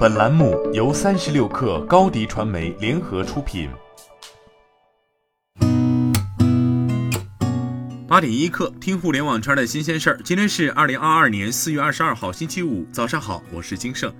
[0.00, 3.68] 本栏目由三十六氪高低传媒联合出品。
[8.08, 10.20] 八点一刻，听互联网圈的新鲜事儿。
[10.24, 14.10] 今天是二零二二年四月二十二号，星期五，早上好，我是金盛。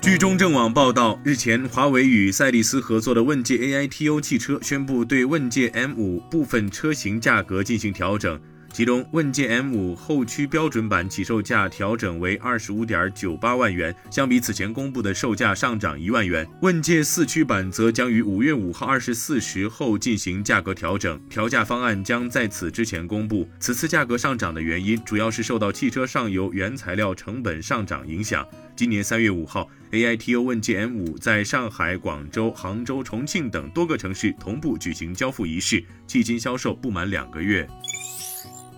[0.00, 8.40] 据中证网报道，日前，华为与赛力斯合作的问界 AITO 汽车宣布对问界 M5 部分车型价格进行调整。
[8.74, 16.44] 其中，问界 M5 后驱标准版起售价调整为二十五点九八万元，相比此前公布的售价上涨一万元。
[16.60, 23.48] 问界四驱版则将于五月五号二十四时后进行价格调整，调价方案将在此之前公布。
[23.60, 28.44] 此次价格上涨的原因，主要是受到汽车上游原材料成本上涨影响。
[28.74, 37.68] 今年三月五号，AITO 问界 M5 在上海、广州、杭州、重庆等多个城市同步举行交付仪式，迄今销售不满两个月。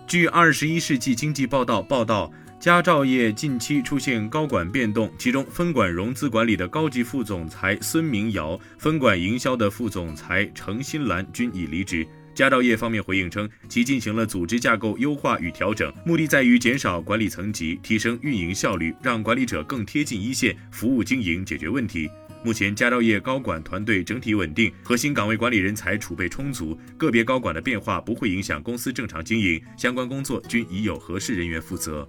[0.07, 12.07] 据《二十一世纪经济报道》报道，佳兆业近期出现高管变动，其中分管融资管理的高级副总裁孙明尧、分管营销的副总裁程新兰均已离职。
[12.37, 22.09] 佳兆业方面回应称，其进行了组织架构优化与调整，目的在于减少管理层级，提升运营效率，让管理者更贴近一线，服务经营，解决问题。
[22.47, 32.09] 目前，佳兆业高管团队整体稳定，核心岗位管理人才储备充足，个别高管的变化不会影响公司正常经营，相关工作均已有合适人员负责。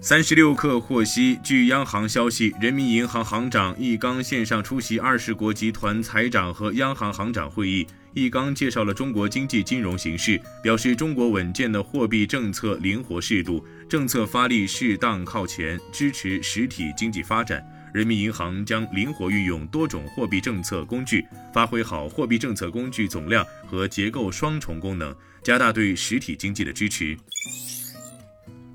[0.00, 7.86] 三十六氪获悉，据央行消息，人民银行行长易纲线上出席二十国集团财长和央行行长会议。
[8.14, 17.64] 易纲介绍了中国经济金融形势，表示中国稳健的货币政策灵活适度，政策发力适当靠前，支持实体经济发展。
[17.92, 27.16] 人民银行将灵活运用多种货币政策工具，发挥好货币政策工具总量和结构双重功能，加大对实体经济的支持。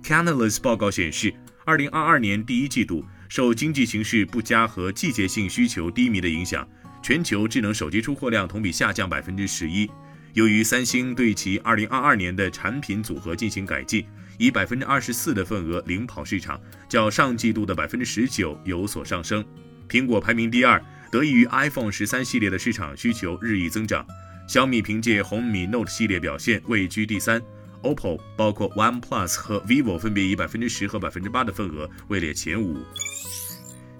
[0.03, 1.33] Canalys 报告显示，
[1.65, 6.67] 二零二二年第一季度受经济形势不佳和季节性需求低迷的影响，
[7.01, 9.89] 全球智能手机出货量同比下降百分之十一。
[10.37, 14.05] 由于三星对其二零二二年的产品组合进行改进。
[14.37, 19.43] 以百分之二十四的份额领跑市场，较上季度的百分之十九有所上升。
[19.89, 20.79] 苹果排名第二，
[21.11, 24.05] 得益于 iPhone 十三系列的市场需求日益增长。
[24.47, 27.41] 小米凭借红米 Note 系列表现位居第三。
[27.81, 32.77] OPPO 包括 OnePlus 和 vivo 分别以百分之十和百分之八的份额位列前五。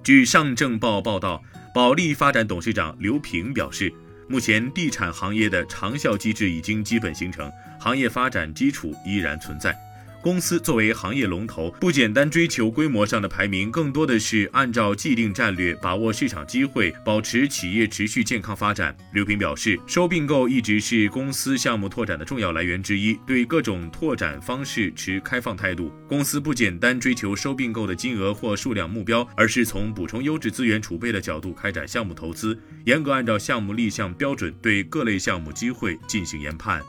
[0.04, 1.44] 据上证报报道，
[1.74, 3.92] 保利发展董事长刘平表示，
[4.30, 7.50] 目前地产行业的长效机制已经基本形成，
[7.80, 9.74] 行业发展基础依然存在。
[10.22, 18.96] 公司作为行业龙头，不简单追求规模上的排名，更多的是按照既定战略，把握市场机会，保持企业持续健康发展。
[19.14, 25.92] 刘平表示，收并购一直是公司项目拓展的重要来源之一，对各种拓展方式持开放态度。
[26.10, 36.82] 公司不简单追求收并购的金额或数量目标，而是从补充优质资源储备的角度开展项目投资，严格按照项目立项标准，对各类项目机会进行研判。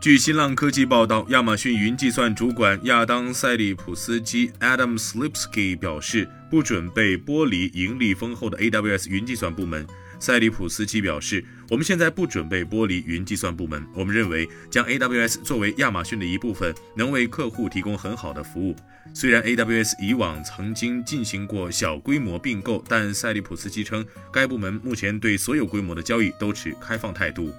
[0.00, 9.86] 据新浪科技报道，亚马逊云计算主管亚当·塞利普斯基 （Adam Slipsky） 表示，不准备剥离盈利丰厚的 AWS 云计算部门。
[10.18, 13.84] 塞利普斯基表示：“我们现在不准备剥离云计算部门。
[13.94, 18.74] 我们认为，将 AWS 作为亚马逊的一部分，能为客户提供很好的服务。
[19.12, 27.52] 虽然 AWS 以往曾经进行过小规模并购，但塞利普斯基称，该部门目前对所有规模的交易都持开放态度。”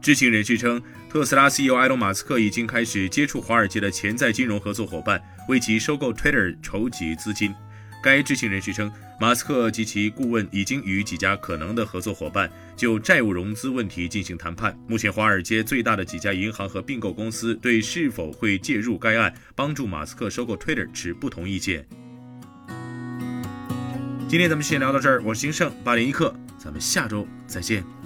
[0.00, 7.54] 知情人士称，特斯拉 CEO 埃隆·马斯克已经开始接触华尔街的潜在金融合作伙伴，为其收购 Twitter 筹集资金。
[8.00, 14.78] 该知情人士称，马斯克及其顾问已经与几家可能的合作伙伴就债务融资问题进行谈判。
[14.86, 21.84] 目前，华尔街最大的几家银行和并购公司对是否会介入该案帮助马斯克收购 Twitter 持不同意见。
[24.28, 27.97] 今天咱们先聊到这儿，我是金盛八点一刻，咱们下周再见。